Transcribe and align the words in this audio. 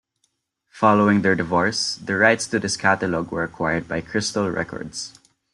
Following 0.71 1.21
their 1.21 1.35
divorce, 1.35 1.93
the 1.97 2.15
rights 2.15 2.47
to 2.47 2.57
this 2.59 2.75
catalog 2.75 3.29
were 3.31 3.43
acquired 3.43 3.87
by 3.87 4.01
Crystal 4.01 4.49
Records. 4.49 5.13